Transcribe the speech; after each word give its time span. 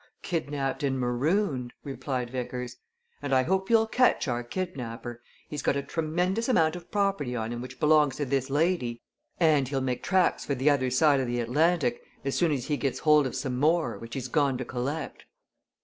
"Kidnapped 0.23 0.81
and 0.81 0.99
marooned," 0.99 1.73
replied 1.83 2.31
Vickers. 2.31 2.77
"And 3.21 3.35
I 3.35 3.43
hope 3.43 3.69
you'll 3.69 3.85
catch 3.85 4.27
our 4.27 4.41
kidnapper 4.43 5.21
he's 5.47 5.61
got 5.61 5.75
a 5.75 5.83
tremendous 5.83 6.49
amount 6.49 6.75
of 6.75 6.89
property 6.89 7.35
on 7.35 7.53
him 7.53 7.61
which 7.61 7.79
belongs 7.79 8.15
to 8.15 8.25
this 8.25 8.49
lady, 8.49 9.03
and 9.39 9.67
he'll 9.67 9.79
make 9.79 10.01
tracks 10.01 10.43
for 10.43 10.55
the 10.55 10.71
other 10.71 10.89
side 10.89 11.19
of 11.19 11.27
the 11.27 11.39
Atlantic 11.39 12.01
as 12.25 12.33
soon 12.33 12.51
as 12.51 12.65
he 12.65 12.77
gets 12.77 12.97
hold 12.97 13.27
of 13.27 13.35
some 13.35 13.59
more 13.59 13.95
which 13.99 14.15
he's 14.15 14.27
gone 14.27 14.57
to 14.57 14.65
collect." 14.65 15.25